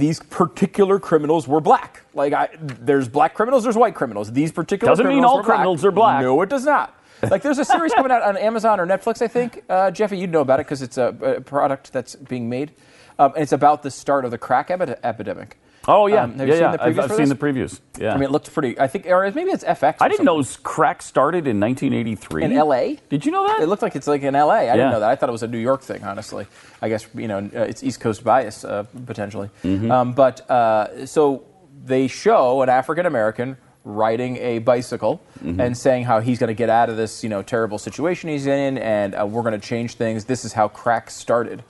These 0.00 0.18
particular 0.18 0.98
criminals 0.98 1.46
were 1.46 1.60
black. 1.60 2.02
Like, 2.14 2.32
I, 2.32 2.48
there's 2.58 3.06
black 3.08 3.34
criminals, 3.34 3.62
there's 3.62 3.76
white 3.76 3.94
criminals. 3.94 4.32
These 4.32 4.50
particular 4.50 4.90
Doesn't 4.90 5.06
mean 5.06 5.24
all 5.24 5.36
were 5.36 5.42
black. 5.42 5.56
criminals 5.58 5.84
are 5.84 5.90
black. 5.92 6.22
No, 6.22 6.40
it 6.42 6.48
does 6.48 6.64
not. 6.64 6.96
Like, 7.30 7.42
there's 7.42 7.58
a 7.58 7.64
series 7.66 7.92
coming 7.92 8.10
out 8.10 8.22
on 8.22 8.38
Amazon 8.38 8.80
or 8.80 8.86
Netflix, 8.86 9.20
I 9.20 9.28
think. 9.28 9.62
Uh, 9.68 9.90
Jeffy, 9.90 10.16
you'd 10.16 10.32
know 10.32 10.40
about 10.40 10.58
it 10.58 10.64
because 10.66 10.80
it's 10.80 10.96
a, 10.96 11.08
a 11.36 11.40
product 11.42 11.92
that's 11.92 12.16
being 12.16 12.48
made. 12.48 12.72
Um, 13.18 13.32
and 13.34 13.42
it's 13.42 13.52
about 13.52 13.82
the 13.82 13.90
start 13.90 14.24
of 14.24 14.30
the 14.30 14.38
crack 14.38 14.70
epi- 14.70 14.94
epidemic. 15.04 15.58
Oh 15.90 16.06
yeah, 16.06 16.22
Um, 16.24 16.38
have 16.38 16.40
yeah, 16.40 16.44
you 16.46 16.52
seen 16.52 16.60
yeah. 16.62 16.76
the 16.76 16.82
I've, 16.84 16.94
previews 16.94 17.02
I've 17.10 17.16
seen 17.16 17.28
the 17.28 17.34
previews. 17.34 17.80
Yeah. 17.98 18.12
I 18.12 18.14
mean, 18.14 18.24
it 18.24 18.30
looks 18.30 18.48
pretty. 18.48 18.78
I 18.78 18.86
think, 18.86 19.06
or 19.06 19.30
maybe 19.32 19.50
it's 19.50 19.64
FX. 19.64 19.96
I 20.00 20.08
didn't 20.08 20.24
know 20.24 20.40
something. 20.42 20.60
s- 20.60 20.74
crack 20.74 21.02
started 21.02 21.46
in 21.46 21.58
1983 21.60 22.44
in 22.44 22.52
L.A. 22.52 22.98
Did 23.08 23.26
you 23.26 23.32
know 23.32 23.46
that? 23.48 23.60
It 23.60 23.66
looked 23.66 23.82
like 23.82 23.96
it's 23.96 24.06
like 24.06 24.22
in 24.22 24.34
L.A. 24.34 24.54
I 24.54 24.62
Yeah. 24.64 24.76
didn't 24.76 24.92
know 24.92 25.00
that. 25.00 25.10
I 25.10 25.16
thought 25.16 25.28
it 25.28 25.32
was 25.32 25.42
a 25.42 25.48
New 25.48 25.58
York 25.58 25.82
thing. 25.82 26.02
Honestly, 26.04 26.46
I 26.80 26.88
guess 26.88 27.06
you 27.14 27.28
know 27.28 27.38
uh, 27.38 27.60
it's 27.62 27.82
East 27.82 28.00
Coast 28.00 28.22
bias 28.24 28.64
uh, 28.64 28.84
potentially. 29.06 29.50
Mm-hmm. 29.64 29.90
Um, 29.90 30.12
but 30.12 30.48
uh, 30.50 31.06
so 31.06 31.44
they 31.84 32.06
show 32.08 32.62
an 32.62 32.68
African 32.68 33.06
American 33.06 33.56
riding 33.84 34.36
a 34.36 34.58
bicycle 34.60 35.20
Mm-hmm. 35.42 35.58
and 35.58 35.74
saying 35.74 36.04
how 36.04 36.20
he's 36.20 36.38
going 36.38 36.48
to 36.48 36.54
get 36.54 36.68
out 36.68 36.90
of 36.90 36.98
this 36.98 37.22
you 37.24 37.30
know 37.30 37.40
terrible 37.42 37.78
situation 37.78 38.28
he's 38.28 38.46
in, 38.46 38.76
and 38.76 39.14
uh, 39.14 39.24
we're 39.26 39.40
going 39.42 39.58
to 39.58 39.66
change 39.66 39.94
things. 39.94 40.26
This 40.26 40.44
is 40.44 40.52
how 40.52 40.68
crack 40.68 41.10
started. 41.10 41.64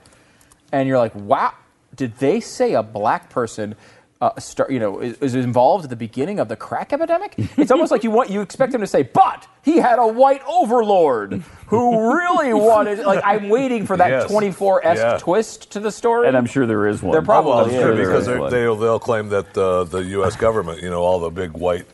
And 0.73 0.89
you're 0.89 0.99
like, 0.99 1.15
wow, 1.15 1.53
did 1.95 2.17
they 2.19 2.41
say 2.41 2.75
a 2.75 2.83
black 2.83 3.31
person? 3.31 3.77
Uh, 4.23 4.39
start, 4.39 4.71
you 4.71 4.79
know, 4.79 5.01
is, 5.01 5.17
is 5.23 5.35
involved 5.35 5.83
at 5.85 5.89
the 5.89 5.97
beginning 5.97 6.41
of 6.41 6.49
the 6.49 6.55
crack 6.57 6.93
epidemic. 6.93 7.33
It's 7.57 7.71
almost 7.71 7.91
like 7.91 8.05
you 8.05 8.11
want 8.11 8.29
you 8.29 8.43
expect 8.43 8.75
him 8.75 8.83
to 8.83 8.87
say, 8.87 9.03
"But 9.03 9.47
he 9.65 9.79
had 9.79 9.99
a 9.99 10.07
white 10.07 10.43
overlord 10.47 11.43
who 11.69 12.13
really 12.15 12.53
wanted." 12.69 12.99
Like 12.99 13.23
I'm 13.25 13.49
waiting 13.49 13.87
for 13.87 13.97
that 13.97 14.11
Yes. 14.11 14.31
24 14.31 14.87
esque 14.87 15.01
Yeah. 15.03 15.17
twist 15.19 15.73
to 15.73 15.81
the 15.81 15.91
story. 15.91 16.29
and 16.29 16.37
I'm 16.37 16.45
sure 16.45 16.67
there 16.67 16.87
is 16.87 17.03
one. 17.03 17.13
There 17.13 17.23
probably 17.23 17.51
Well, 17.53 17.65
is. 17.65 17.73
it's 17.73 17.97
because 18.09 18.27
there 18.27 18.37
they're- 18.37 18.45
is 18.49 18.53
they'll, 18.53 18.77
they'll 18.77 18.99
claim 19.01 19.31
that 19.31 19.57
uh, 19.57 19.85
the 19.85 20.01
U.S. 20.21 20.37
government, 20.37 20.83
you 20.83 20.91
know, 20.91 21.01
all 21.01 21.19
the 21.21 21.31
big 21.31 21.53
white 21.53 21.87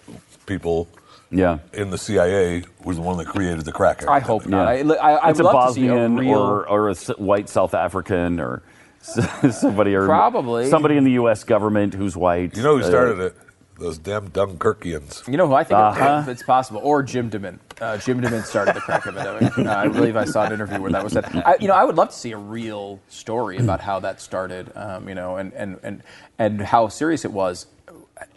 people 0.47 0.89
yeah. 1.31 1.59
in 1.75 1.91
the 1.91 1.99
CIA 1.99 2.65
was 2.83 2.97
the 2.97 3.03
one 3.03 3.19
that 3.19 3.29
created 3.29 3.65
the 3.65 3.71
cracker. 3.73 4.11
I 4.11 4.19
hope 4.19 4.47
not. 4.49 4.77
Yeah. 4.85 4.95
I, 4.95 5.13
I, 5.13 5.25
I'd 5.27 5.31
it's 5.31 5.39
a 5.39 5.45
love 5.45 5.69
to 5.69 5.75
see 5.75 5.87
a 5.87 5.91
Bosnian 5.91 6.17
real. 6.17 6.39
or, 6.41 6.69
or 6.69 6.89
a 6.89 6.91
s- 6.91 7.07
white 7.19 7.49
South 7.49 7.73
African 7.75 8.41
or 8.41 8.63
s- 8.65 8.65
somebody 9.51 9.95
or 9.95 10.07
Probably. 10.07 10.69
somebody 10.69 10.97
in 10.97 11.05
the 11.05 11.13
U.S. 11.13 11.45
government 11.45 11.95
who's 11.95 12.17
white. 12.17 12.57
You 12.57 12.63
know 12.63 12.77
who 12.79 12.85
Uh, 12.85 12.89
started 12.89 13.19
it? 13.21 13.35
Those 13.79 13.99
damn 13.99 14.29
Dunkirkians. 14.31 15.29
You 15.29 15.37
know 15.37 15.47
who 15.47 15.53
I 15.55 15.63
think 15.65 15.79
Uh-huh. 15.79 16.25
it- 16.27 16.31
it's 16.31 16.43
possible, 16.43 16.81
or 16.83 17.03
Jim 17.03 17.29
DeMint. 17.31 17.59
Uh, 17.79 17.99
Jim 17.99 18.23
DeMint 18.23 18.45
started 18.45 18.75
the 18.75 18.81
crack 18.81 19.07
epidemic. 19.07 19.59
Uh, 19.59 19.71
I 19.71 19.89
believe 19.89 20.17
I 20.17 20.25
saw 20.25 20.45
an 20.45 20.53
interview 20.53 20.81
where 20.81 20.91
that 20.93 21.05
was 21.05 21.13
said. 21.13 21.27
I, 21.45 21.57
you 21.61 21.69
know, 21.69 21.75
I 21.75 21.85
would 21.85 21.97
love 21.97 22.09
to 22.09 22.15
see 22.17 22.33
a 22.33 22.39
real 22.39 23.01
story 23.09 23.59
about 23.59 23.81
how 23.83 24.01
that 24.01 24.23
started. 24.23 24.73
Um, 24.75 25.07
you 25.11 25.15
know, 25.15 25.37
and, 25.37 25.53
and 25.53 25.79
and 25.83 26.03
and 26.39 26.61
how 26.63 26.89
serious 26.89 27.27
it 27.27 27.33
was. 27.33 27.67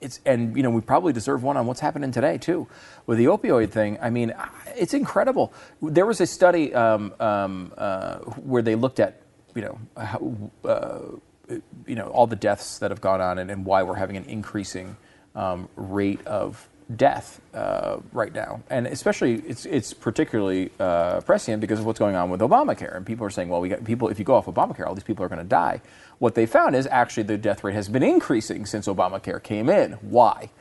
It's 0.02 0.20
and 0.26 0.58
you 0.58 0.64
know 0.64 0.70
we 0.72 0.82
probably 0.82 1.14
deserve 1.14 1.42
one 1.42 1.56
on 1.56 1.66
what's 1.66 1.80
happening 1.80 2.12
today 2.12 2.38
too, 2.38 2.68
with 3.06 3.18
the 3.18 3.26
opioid 3.26 3.70
thing. 3.72 3.98
I 4.02 4.10
mean, 4.10 4.34
it's 4.76 4.94
incredible. 4.94 5.54
There 5.82 6.06
was 6.06 6.20
a 6.20 6.28
study 6.28 6.74
um, 6.76 7.14
um, 7.22 7.72
uh, 7.78 8.18
where 8.44 8.62
they 8.62 8.76
looked 8.76 9.00
at 9.00 9.22
you 9.60 9.66
know 9.66 9.80
how, 10.02 10.52
uh, 10.64 11.00
you 11.86 11.96
know 11.96 12.08
all 12.08 12.28
the 12.28 12.38
deaths 12.38 12.80
that 12.80 12.92
have 12.92 13.02
gone 13.02 13.20
on 13.20 13.38
and, 13.40 13.52
and 13.52 13.66
why 13.66 13.84
we're 13.84 13.96
having 13.96 14.16
an 14.16 14.24
increasing 14.24 14.96
um, 15.36 15.68
rate 15.76 16.26
of 16.26 16.70
death 16.96 17.42
uh, 17.54 17.98
right 18.14 18.34
now, 18.34 18.64
and 18.70 18.88
especially 18.88 19.34
it's 19.46 19.66
it's 19.66 19.94
particularly 19.94 20.72
uh, 20.80 21.20
prescient 21.22 21.60
because 21.60 21.80
of 21.80 21.86
what's 21.86 22.00
going 22.00 22.16
on 22.16 22.30
with 22.30 22.40
Obamacare, 22.40 22.96
and 22.96 23.06
people 23.06 23.26
are 23.26 23.30
saying, 23.30 23.50
well, 23.50 23.60
we 23.60 23.68
got 23.68 23.84
people 23.84 24.08
if 24.08 24.18
you 24.18 24.24
go 24.24 24.36
off 24.36 24.46
Obamacare, 24.46 24.88
all 24.88 24.96
these 24.96 25.04
people 25.04 25.26
are 25.26 25.30
going 25.30 25.40
to 25.40 25.56
die. 25.64 25.82
What 26.20 26.36
they 26.36 26.46
found 26.46 26.74
is 26.74 26.88
actually 26.88 27.24
the 27.24 27.38
death 27.38 27.62
rate 27.66 27.76
has 27.76 27.90
been 27.90 28.04
increasing 28.04 28.66
since 28.66 28.88
Obamacare 28.88 29.44
came 29.44 29.70
in. 29.70 29.94
Why? 29.94 30.52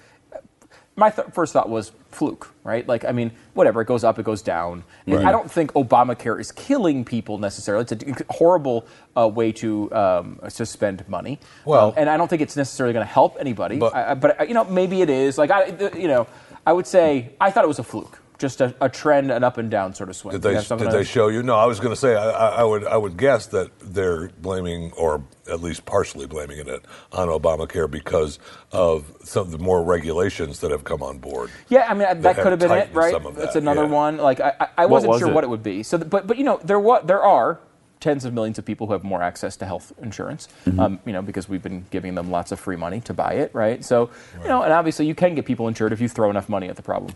My 0.98 1.10
th- 1.10 1.28
first 1.32 1.52
thought 1.52 1.68
was 1.70 1.92
fluke, 2.10 2.52
right? 2.64 2.86
Like, 2.86 3.04
I 3.04 3.12
mean, 3.12 3.30
whatever, 3.54 3.80
it 3.80 3.86
goes 3.86 4.02
up, 4.04 4.18
it 4.18 4.24
goes 4.24 4.42
down. 4.42 4.82
Right. 5.06 5.24
I 5.24 5.30
don't 5.32 5.50
think 5.50 5.72
Obamacare 5.74 6.38
is 6.40 6.50
killing 6.52 7.04
people 7.04 7.38
necessarily. 7.38 7.86
It's 7.88 8.20
a 8.20 8.32
horrible 8.32 8.84
uh, 9.16 9.28
way 9.28 9.52
to 9.52 9.90
um, 9.94 10.40
to 10.54 10.66
spend 10.66 11.08
money. 11.08 11.38
Well- 11.64 11.88
Um, 11.88 11.94
and 11.96 12.10
I 12.10 12.16
don't 12.16 12.28
think 12.28 12.42
it's 12.42 12.56
necessarily 12.56 12.92
going 12.92 13.06
to 13.06 13.12
help 13.12 13.36
anybody. 13.38 13.78
But- 13.78 13.94
I, 13.94 14.14
but 14.14 14.40
uh, 14.40 14.44
you 14.44 14.54
know, 14.54 14.64
maybe 14.64 15.00
it 15.00 15.08
is. 15.10 15.38
Like, 15.38 15.50
I, 15.52 15.66
you 15.96 16.08
know, 16.08 16.26
I 16.66 16.72
would 16.72 16.86
say 16.86 17.30
I 17.40 17.50
thought 17.52 17.64
it 17.64 17.68
was 17.68 17.78
a 17.78 17.84
fluke, 17.84 18.18
just 18.38 18.60
a, 18.60 18.74
a 18.80 18.88
trend, 18.88 19.30
an 19.30 19.42
up 19.44 19.58
and 19.58 19.70
down 19.70 19.92
sort 19.94 20.08
of 20.08 20.16
swing. 20.16 20.32
Did 20.32 20.42
they 20.42 20.54
did 20.54 20.64
to- 20.64 20.76
they 20.76 21.04
show 21.04 21.28
you? 21.28 21.42
No, 21.42 21.56
I 21.56 21.66
was 21.66 21.80
going 21.80 21.92
to 21.92 21.96
say 21.96 22.14
I, 22.14 22.30
I 22.30 22.48
I 22.60 22.64
would 22.64 22.84
I 22.84 22.96
would 22.96 23.16
guess 23.16 23.46
that 23.48 23.70
they're 23.80 24.28
blaming 24.40 24.92
or 24.92 25.22
at 25.50 25.60
least 25.60 25.84
partially 25.84 26.26
blaming 26.26 26.58
it 26.58 26.68
on 27.12 27.28
Obamacare 27.28 27.90
because 27.90 28.38
of 28.72 29.12
some 29.24 29.46
of 29.46 29.50
the 29.50 29.58
more 29.58 29.82
regulations 29.82 30.60
that 30.60 30.70
have 30.70 30.84
come 30.84 31.02
on 31.02 31.18
board. 31.18 31.50
Yeah, 31.68 31.86
I 31.88 31.94
mean 31.94 32.06
I- 32.08 32.14
that 32.14 32.36
could 32.36 32.52
have 32.52 32.60
been 32.60 32.70
it, 32.72 32.94
right? 32.94 33.12
some 33.12 33.26
of 33.26 33.34
That's 33.34 33.56
another 33.56 33.84
yeah. 33.84 33.88
one. 33.88 34.16
Like 34.18 34.40
I, 34.40 34.54
I, 34.60 34.68
I 34.78 34.86
wasn't 34.86 35.10
was 35.10 35.18
sure 35.18 35.30
it? 35.30 35.34
what 35.34 35.44
it 35.44 35.50
would 35.50 35.62
be. 35.62 35.82
So, 35.82 35.98
but 35.98 36.26
but 36.26 36.38
you 36.38 36.44
know 36.44 36.60
there 36.64 36.80
what 36.80 37.06
there 37.06 37.22
are 37.22 37.58
tens 38.00 38.24
of 38.24 38.32
millions 38.32 38.60
of 38.60 38.64
people 38.64 38.86
who 38.86 38.92
have 38.92 39.02
more 39.02 39.20
access 39.20 39.56
to 39.56 39.66
health 39.66 39.92
insurance. 40.00 40.46
Mm-hmm. 40.64 40.78
Um, 40.78 41.00
you 41.04 41.12
know 41.12 41.22
because 41.22 41.48
we've 41.48 41.62
been 41.62 41.84
giving 41.90 42.14
them 42.14 42.30
lots 42.30 42.52
of 42.52 42.60
free 42.60 42.76
money 42.76 43.00
to 43.02 43.14
buy 43.14 43.32
it, 43.32 43.52
right? 43.52 43.84
So 43.84 44.10
you 44.40 44.48
know, 44.48 44.62
and 44.62 44.72
obviously 44.72 45.06
you 45.06 45.16
can 45.16 45.34
get 45.34 45.44
people 45.44 45.66
insured 45.66 45.92
if 45.92 46.00
you 46.00 46.08
throw 46.08 46.30
enough 46.30 46.48
money 46.48 46.68
at 46.68 46.76
the 46.76 46.82
problem. 46.82 47.14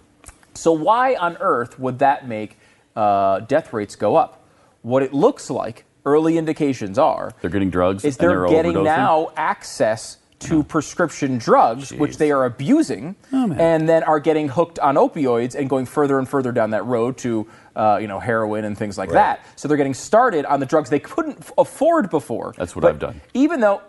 So 0.54 0.72
why 0.72 1.14
on 1.14 1.36
earth 1.40 1.78
would 1.78 1.98
that 2.00 2.26
make 2.28 2.58
uh, 2.96 3.40
death 3.40 3.72
rates 3.72 3.96
go 3.96 4.16
up? 4.16 4.42
What 4.82 5.02
it 5.02 5.12
looks 5.14 5.48
like, 5.50 5.84
early 6.04 6.36
indications 6.38 6.98
are, 6.98 7.32
They're 7.40 7.50
getting 7.50 7.70
drugs. 7.70 8.04
is 8.04 8.16
and 8.18 8.28
they're 8.30 8.46
getting 8.48 8.72
overdosing? 8.74 8.84
now 8.84 9.32
access 9.36 10.18
to 10.40 10.64
prescription 10.64 11.38
drugs, 11.38 11.92
which 11.92 12.16
they 12.16 12.32
are 12.32 12.44
abusing, 12.44 13.14
Oh, 13.32 13.52
and 13.52 13.88
then 13.88 14.02
are 14.02 14.18
getting 14.18 14.48
hooked 14.48 14.80
on 14.80 14.96
opioids 14.96 15.54
and 15.54 15.70
going 15.70 15.86
further 15.86 16.18
and 16.18 16.28
further 16.28 16.50
down 16.50 16.70
that 16.70 16.84
road 16.84 17.16
to, 17.18 17.46
uh, 17.76 17.98
you 18.00 18.08
know, 18.08 18.18
heroin 18.18 18.64
and 18.64 18.76
things 18.76 18.98
like 18.98 19.10
Right. 19.10 19.38
that. 19.38 19.40
So 19.54 19.68
they're 19.68 19.76
getting 19.76 19.94
started 19.94 20.44
on 20.44 20.58
the 20.58 20.66
drugs 20.66 20.90
they 20.90 20.98
couldn't 20.98 21.38
f- 21.38 21.52
afford 21.56 22.10
before. 22.10 22.54
That's 22.58 22.74
what 22.74 22.82
But 22.82 22.88
I've 22.88 22.98
done. 22.98 23.20
Even 23.34 23.60
though, 23.60 23.82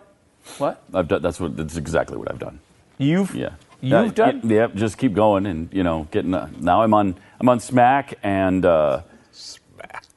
what 0.58 0.80
I've 0.94 1.08
done. 1.08 1.22
That's 1.22 1.40
what. 1.40 1.56
That's 1.56 1.76
exactly 1.76 2.16
what 2.16 2.30
I've 2.30 2.38
done. 2.38 2.60
you've 2.98 3.34
Yeah. 3.34 3.50
You've 3.84 4.10
Uh, 4.10 4.12
done. 4.12 4.40
y- 4.44 4.54
Yep. 4.54 4.74
Just 4.74 4.98
keep 4.98 5.14
going, 5.14 5.46
and 5.46 5.68
you 5.72 5.82
know, 5.82 6.06
getting. 6.10 6.34
Uh, 6.34 6.48
now 6.60 6.82
I'm 6.82 6.94
on. 6.94 7.14
I'm 7.40 7.48
on 7.48 7.60
Smack 7.60 8.14
and 8.22 8.64
uh, 8.64 9.02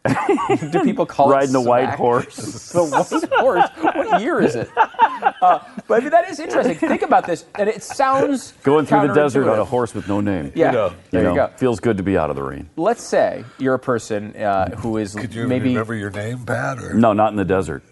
Do 0.72 0.84
people 0.84 1.06
call 1.06 1.30
it 1.30 1.34
riding 1.34 1.50
it 1.50 1.54
the 1.54 1.62
white 1.62 1.90
horse. 1.90 2.70
the 2.72 2.84
white 2.86 3.30
horse. 3.42 3.70
What 3.82 4.22
year 4.22 4.40
is 4.40 4.56
it? 4.56 4.70
Uh, 4.78 5.60
but 5.88 5.96
I 5.96 6.00
mean, 6.00 6.12
that 6.12 6.30
is 6.30 6.40
interesting. 6.40 6.76
Think 6.76 7.02
about 7.02 7.26
this, 7.28 7.44
and 7.56 7.68
it 7.68 7.84
sounds 7.84 8.54
Going 8.64 8.86
through 8.86 9.08
the 9.10 9.14
desert 9.14 9.50
on 9.50 9.60
a 9.60 9.66
horse 9.66 9.94
with 9.94 10.08
no 10.08 10.22
name. 10.22 10.54
Yeah, 10.56 10.72
know, 10.72 10.94
there 11.12 11.24
you 11.24 11.30
you 11.30 11.36
know, 11.36 11.48
go. 11.48 11.54
Feels 11.58 11.82
good 11.82 11.98
to 11.98 12.04
be 12.04 12.18
out 12.18 12.30
of 12.30 12.38
the 12.38 12.44
rain. 12.44 12.70
Let's 12.78 13.04
say 13.04 13.44
you're 13.58 13.74
a 13.74 13.80
person 13.80 14.34
uh, 14.38 14.76
who 14.78 14.96
is 14.98 15.14
Could 15.14 15.34
you 15.34 15.46
maybe 15.48 15.70
remember 15.70 15.96
your 15.96 16.12
name, 16.12 16.46
Pat? 16.46 16.82
Or? 16.82 16.94
No, 16.94 17.12
not 17.12 17.32
in 17.32 17.36
the 17.38 17.46
desert. 17.46 17.84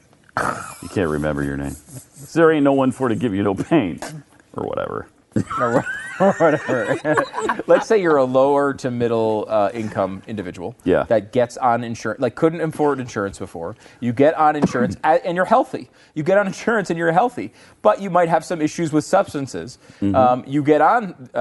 You 0.82 0.90
can't 0.90 1.10
remember 1.10 1.44
your 1.44 1.58
name. 1.58 1.76
There 2.34 2.52
ain't 2.52 2.64
no 2.64 2.74
one 2.74 2.92
for 2.92 3.10
to 3.10 3.16
give 3.16 3.34
you 3.36 3.44
no 3.44 3.56
pain, 3.56 4.00
or 4.54 4.66
whatever. 4.66 5.08
No, 5.36 5.84
or 6.20 6.34
whatever. 6.34 6.98
Let's 7.68 7.88
say 7.88 8.02
you're 8.02 8.18
a 8.18 8.24
lower 8.26 8.74
to 8.76 8.92
middle 8.92 9.46
uh, 9.48 9.70
income 9.74 10.22
individual 10.28 10.76
Yeah. 10.84 11.04
that 11.04 11.32
gets 11.32 11.58
on 11.58 11.84
insurance, 11.84 12.20
like 12.22 12.36
couldn't 12.36 12.62
afford 12.62 13.00
insurance 13.00 13.40
before. 13.40 13.76
You 14.00 14.14
get 14.14 14.34
on 14.36 14.56
insurance 14.56 14.98
and 15.04 15.36
you're 15.36 15.46
healthy. 15.46 15.90
You 16.14 16.24
get 16.24 16.38
on 16.38 16.48
insurance 16.48 16.90
and 16.90 16.98
you're 16.98 17.12
healthy, 17.12 17.54
but 17.82 18.02
you 18.02 18.10
might 18.10 18.30
have 18.30 18.46
some 18.46 18.62
issues 18.62 18.92
with 18.94 19.04
substances. 19.04 19.78
Mm-hmm. 20.02 20.16
Um, 20.16 20.44
you 20.48 20.64
get 20.64 20.82
on, 20.82 21.30
uh, 21.34 21.38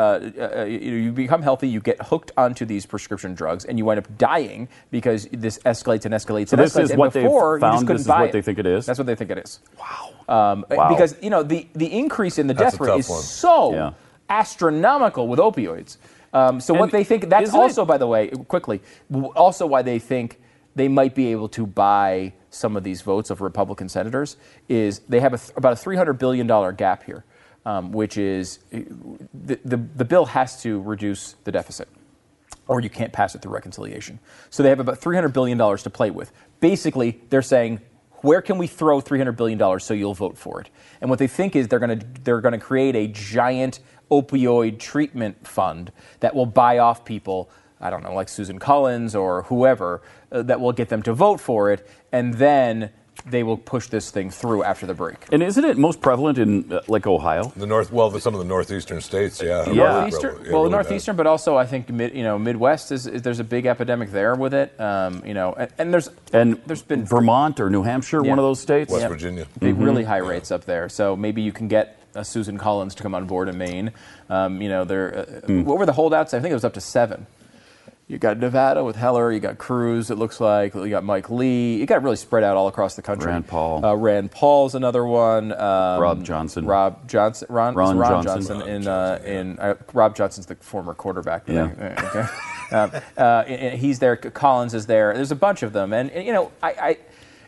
uh, 0.57 0.65
you, 0.65 0.79
you 0.79 1.13
become 1.13 1.43
healthy, 1.43 1.69
you 1.69 1.81
get 1.81 2.01
hooked 2.03 2.33
onto 2.37 2.65
these 2.65 2.87
prescription 2.87 3.35
drugs, 3.35 3.65
and 3.65 3.79
you 3.79 3.85
wind 3.85 3.99
up 3.99 4.19
dying 4.19 4.69
because 4.91 5.27
this 5.33 5.59
escalates 5.61 6.05
and 6.05 6.15
escalates 6.15 6.49
So 6.49 6.57
and 6.57 6.65
this 6.65 6.75
escalates. 6.75 6.83
is 6.85 6.91
and 6.91 6.99
what 6.99 7.13
they've 7.13 7.23
before, 7.25 7.57
you 7.57 7.61
just 7.61 7.73
found, 7.75 7.89
this 7.89 8.01
is 8.01 8.07
buy 8.07 8.21
what 8.21 8.29
it. 8.31 8.33
they 8.33 8.43
think 8.43 8.59
it 8.59 8.67
is? 8.67 8.87
That's 8.87 8.99
what 8.99 9.07
they 9.07 9.15
think 9.15 9.31
it 9.31 9.39
is. 9.39 9.61
Wow. 9.79 10.11
Um, 10.53 10.65
Wow. 10.71 10.89
Because 10.89 11.15
you 11.23 11.31
know 11.31 11.43
the 11.43 11.69
the 11.75 11.87
increase 11.93 12.39
in 12.39 12.47
the 12.47 12.55
That's 12.55 12.73
death 12.79 12.81
rate 12.89 12.99
is 12.99 13.09
one. 13.09 13.21
so 13.23 13.73
Yeah. 13.75 13.91
Astronomical 14.29 15.29
with 15.29 15.39
opioids. 15.39 15.97
Um, 16.33 16.61
so 16.61 16.75
what 16.75 16.91
they 16.91 17.05
think 17.05 17.29
that's 17.29 17.49
isn't 17.49 17.59
it- 17.59 17.63
also, 17.63 17.85
by 17.85 17.99
the 17.99 18.07
way, 18.07 18.29
quickly, 18.29 18.81
also 19.37 19.67
why 19.67 19.83
they 19.83 19.99
think 19.99 20.41
they 20.75 20.89
might 20.89 21.15
be 21.15 21.29
able 21.29 21.49
to 21.51 21.67
buy 21.67 22.33
some 22.51 22.77
of 22.77 22.83
these 22.83 23.03
votes 23.03 23.31
of 23.31 23.41
Republican 23.41 23.89
senators 23.89 24.37
is 24.69 25.01
they 25.09 25.21
have 25.21 25.33
a 25.35 25.39
th- 25.39 25.53
about 25.57 25.73
a 25.73 25.77
three 25.77 25.97
hundred 25.97 26.15
billion 26.15 26.47
dollar 26.49 26.73
gap 26.73 27.05
here, 27.05 27.25
um, 27.65 27.93
which 27.93 28.19
is 28.19 28.59
the, 28.73 29.59
the 29.65 29.77
the 29.77 30.05
bill 30.05 30.27
has 30.27 30.61
to 30.63 30.81
reduce 30.83 31.37
the 31.45 31.53
deficit 31.53 31.89
or 32.67 32.81
you 32.81 32.91
can't 32.91 33.13
pass 33.13 33.35
it 33.35 33.43
through 33.43 33.53
reconciliation. 33.53 34.19
So 34.51 34.63
they 34.63 34.71
have 34.71 34.81
about 34.81 34.99
$300 35.01 35.33
billion 35.35 35.59
to 35.59 35.91
play 35.91 36.11
with. 36.11 36.33
Basically, 36.61 37.21
they're 37.29 37.43
saying, 37.43 37.81
where 38.25 38.41
can 38.41 38.57
we 38.57 38.67
throw 38.67 39.03
$300 39.03 39.37
billion 39.37 39.79
so 39.79 39.93
you'll 39.93 40.15
vote 40.15 40.39
for 40.39 40.59
it? 40.61 40.71
And 41.03 41.11
what 41.11 41.19
they 41.19 41.27
think 41.27 41.55
is 41.55 41.69
they're 41.69 41.79
going 41.79 41.99
to 41.99 42.07
they're 42.23 42.41
going 42.41 42.53
to 42.53 42.59
create 42.59 42.97
a 42.97 43.07
giant 43.07 43.81
opioid 44.11 44.79
treatment 44.79 45.47
fund 45.47 45.93
that 46.21 46.35
will 46.35 46.47
buy 46.47 46.79
off 46.79 47.05
people, 47.05 47.51
I 47.81 47.91
don't 47.91 48.03
know, 48.03 48.15
like 48.15 48.31
Susan 48.31 48.59
Collins 48.59 49.15
or 49.15 49.43
whoever, 49.43 50.01
uh, 50.33 50.43
that 50.43 50.59
will 50.59 50.73
get 50.73 50.89
them 50.89 51.03
to 51.03 51.13
vote 51.13 51.39
for 51.39 51.71
it, 51.71 51.87
and 52.13 52.35
then 52.35 52.91
they 53.27 53.43
will 53.43 53.57
push 53.57 53.87
this 53.89 54.11
thing 54.11 54.29
through 54.31 54.63
after 54.65 54.87
the 54.87 54.95
break. 54.95 55.17
And 55.33 55.43
isn't 55.43 55.65
it 55.65 55.79
most 55.79 56.01
prevalent 56.03 56.37
in 56.39 56.71
uh, 56.73 56.81
like 56.89 57.07
Ohio? 57.07 57.53
The 57.57 57.67
north, 57.67 57.91
well, 57.93 58.11
the, 58.11 58.21
some 58.21 58.35
of 58.35 58.39
the 58.39 58.45
northeastern 58.47 59.01
states, 59.01 59.41
yeah. 59.41 59.69
Yeah. 59.71 59.75
Northeastern, 60.01 60.45
Yeah, 60.45 60.53
well, 60.53 60.63
really 60.63 60.73
northeastern, 60.73 61.17
but 61.17 61.27
also 61.27 61.57
I 61.57 61.65
think 61.67 61.89
mid, 61.89 62.15
you 62.15 62.23
know 62.23 62.39
Midwest 62.39 62.93
is, 62.93 63.07
is 63.07 63.23
there's 63.23 63.41
a 63.41 63.45
big 63.45 63.67
epidemic 63.67 64.11
there 64.11 64.35
with 64.35 64.53
it. 64.53 64.79
Um, 64.81 65.23
you 65.25 65.33
know, 65.35 65.55
and, 65.55 65.71
and 65.79 65.95
there's 65.95 66.11
And 66.33 66.61
there's 66.67 66.83
been 66.83 67.05
Vermont 67.07 67.61
or 67.61 67.71
New 67.71 67.83
Hampshire, 67.83 68.23
Yeah. 68.23 68.31
one 68.31 68.39
of 68.39 68.45
those 68.45 68.61
states. 68.61 68.93
West 68.93 69.03
Yeah. 69.03 69.09
Virginia. 69.09 69.47
big, 69.59 69.77
really 69.79 70.05
high 70.05 70.19
rates 70.19 70.51
up 70.51 70.65
there. 70.65 70.89
So 70.89 71.17
maybe 71.17 71.41
you 71.41 71.53
can 71.53 71.69
get 71.69 71.99
uh, 72.15 72.23
Susan 72.23 72.59
Collins 72.59 72.95
to 72.97 73.03
come 73.03 73.15
on 73.15 73.27
board 73.27 73.49
in 73.49 73.57
Maine. 73.59 73.91
Um, 74.29 74.61
you 74.63 74.69
know, 74.69 74.85
there. 74.85 75.27
Uh, 75.49 75.53
What 75.63 75.79
were 75.79 75.87
the 75.87 75.93
holdouts? 75.93 76.35
I 76.35 76.41
think 76.41 76.51
it 76.51 76.55
was 76.55 76.65
up 76.65 76.75
to 76.75 76.81
seven. 76.81 77.27
You 78.07 78.19
got 78.19 78.39
Nevada 78.39 78.85
with 78.85 78.97
Heller. 78.97 79.33
You 79.33 79.41
got 79.41 79.57
Cruz. 79.57 80.11
It 80.11 80.19
looks 80.19 80.39
like 80.39 80.75
you 80.75 80.91
got 80.91 81.05
Mike 81.05 81.31
Lee. 81.31 81.77
You 81.79 81.87
got 81.87 82.03
really 82.03 82.17
spread 82.17 82.45
out 82.45 82.55
all 82.55 82.69
across 82.69 82.97
the 82.97 83.03
country. 83.03 83.31
Rand 83.31 83.47
Paul. 83.47 83.83
Uh, 83.83 83.95
Rand 83.95 84.31
Paul's 84.31 84.75
another 84.75 85.07
one. 85.07 85.53
Um, 85.53 86.01
Rob 86.01 86.23
Johnson. 86.23 86.67
Rob 86.67 87.09
Johnson. 87.09 87.47
Ron, 87.49 87.75
Ron 87.75 87.97
Ron 87.97 88.23
Johnson. 88.23 88.59
Johnson. 88.59 88.75
in 88.75 88.87
uh, 88.89 89.23
in 89.25 89.59
uh, 89.59 89.77
Rob 89.95 90.15
Johnson's 90.15 90.45
the 90.47 90.57
former 90.57 90.95
quarterback. 90.95 91.45
Yeah. 91.49 91.71
Okay. 92.15 92.77
um, 92.77 92.91
uh, 93.17 93.45
he's 93.45 93.99
there. 93.99 94.17
Collins 94.17 94.75
is 94.75 94.87
there. 94.87 95.15
There's 95.15 95.31
a 95.31 95.37
bunch 95.37 95.63
of 95.63 95.73
them, 95.73 95.93
and, 95.93 96.11
and, 96.11 96.27
you 96.27 96.33
know, 96.33 96.51
I, 96.63 96.71
I, 96.71 96.99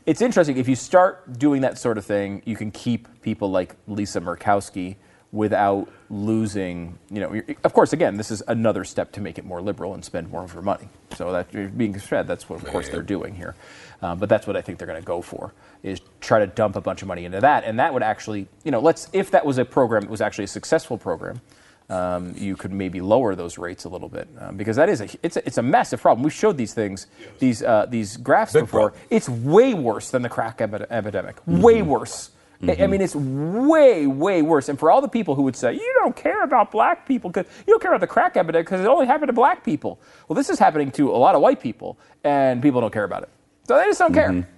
it's 0.04 0.20
interesting 0.20 0.56
if 0.56 0.68
you 0.68 0.76
start 0.76 1.38
doing 1.38 1.62
that 1.62 1.78
sort 1.78 1.98
of 1.98 2.04
thing, 2.04 2.42
you 2.44 2.56
can 2.56 2.70
keep 2.70 3.08
people 3.22 3.50
like 3.50 3.74
Lisa 3.86 4.20
Murkowski 4.20 4.96
without 5.32 5.88
losing. 6.10 6.98
You 7.10 7.20
know, 7.20 7.42
of 7.64 7.72
course, 7.72 7.92
again, 7.92 8.16
this 8.16 8.30
is 8.30 8.42
another 8.48 8.84
step 8.84 9.12
to 9.12 9.20
make 9.20 9.38
it 9.38 9.44
more 9.44 9.60
liberal 9.60 9.94
and 9.94 10.04
spend 10.04 10.30
more 10.30 10.44
of 10.44 10.54
your 10.54 10.62
money. 10.62 10.88
So 11.16 11.32
that 11.32 11.52
you're 11.52 11.68
being 11.68 11.98
said, 11.98 12.26
that's 12.26 12.48
what, 12.48 12.62
of 12.62 12.68
course, 12.68 12.88
they're 12.88 13.02
doing 13.02 13.34
here. 13.34 13.54
Uh, 14.02 14.14
but 14.14 14.28
that's 14.28 14.46
what 14.46 14.56
I 14.56 14.60
think 14.60 14.78
they're 14.78 14.86
going 14.86 15.00
to 15.00 15.06
go 15.06 15.22
for 15.22 15.52
is 15.82 16.00
try 16.20 16.38
to 16.40 16.46
dump 16.46 16.76
a 16.76 16.80
bunch 16.80 17.02
of 17.02 17.08
money 17.08 17.24
into 17.24 17.40
that, 17.40 17.64
and 17.64 17.78
that 17.78 17.94
would 17.94 18.02
actually, 18.02 18.48
you 18.64 18.70
know, 18.70 18.80
let's 18.80 19.08
if 19.12 19.30
that 19.30 19.46
was 19.46 19.56
a 19.58 19.64
program 19.64 20.02
that 20.02 20.10
was 20.10 20.20
actually 20.20 20.44
a 20.44 20.48
successful 20.48 20.98
program 20.98 21.40
um, 21.88 22.34
you 22.36 22.56
could 22.56 22.72
maybe 22.72 23.00
lower 23.00 23.34
those 23.34 23.58
rates 23.58 23.84
a 23.84 23.88
little 23.88 24.08
bit 24.08 24.28
um, 24.40 24.56
because 24.56 24.76
that 24.76 24.88
is 24.88 25.00
a 25.00 25.08
it's 25.22 25.36
a, 25.36 25.46
it's 25.46 25.58
a 25.58 25.62
massive 25.62 26.00
problem. 26.00 26.24
We 26.24 26.30
showed 26.30 26.56
these 26.56 26.74
things, 26.74 27.06
these 27.38 27.62
uh, 27.62 27.86
these 27.88 28.16
graphs 28.16 28.52
Big 28.52 28.64
before. 28.64 28.90
problem. 28.90 29.08
It's 29.10 29.28
way 29.28 29.74
worse 29.74 30.10
than 30.10 30.22
the 30.22 30.28
crack 30.28 30.60
epi- 30.60 30.84
epidemic. 30.90 31.36
Way 31.46 31.82
worse. 31.82 32.30
I- 32.62 32.84
I 32.84 32.86
mean, 32.86 33.00
mm-hmm. 33.00 33.02
it's 33.02 33.14
way, 33.14 34.06
way 34.06 34.42
worse. 34.42 34.68
And 34.68 34.78
for 34.78 34.90
all 34.90 35.00
the 35.00 35.08
people 35.08 35.34
who 35.34 35.42
would 35.42 35.56
say, 35.56 35.74
you 35.74 35.94
don't 36.00 36.16
care 36.16 36.42
about 36.42 36.70
black 36.70 37.06
people, 37.06 37.30
because 37.30 37.50
you 37.66 37.72
don't 37.72 37.82
care 37.82 37.92
about 37.92 38.00
the 38.00 38.06
crack 38.06 38.36
epidemic 38.36 38.66
because 38.66 38.80
it 38.80 38.86
only 38.86 39.06
happened 39.06 39.28
to 39.28 39.34
black 39.34 39.64
people. 39.64 40.00
Well, 40.28 40.34
this 40.36 40.50
is 40.50 40.58
happening 40.58 40.90
to 40.92 41.10
a 41.10 41.16
lot 41.18 41.34
of 41.34 41.40
white 41.40 41.60
people, 41.60 41.98
and 42.24 42.62
people 42.62 42.80
don't 42.80 42.92
care 42.92 43.04
about 43.04 43.22
it. 43.22 43.28
So 43.68 43.76
they 43.76 43.84
just 43.84 43.98
don't 43.98 44.14
care. 44.14 44.30
Mm-hmm. 44.30 44.50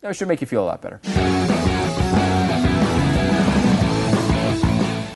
That 0.00 0.16
should 0.16 0.28
make 0.28 0.40
you 0.40 0.46
feel 0.46 0.62
a 0.62 0.66
lot 0.66 0.82
better. 0.82 1.00